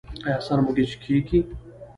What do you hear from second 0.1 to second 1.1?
ایا سر مو ګیچ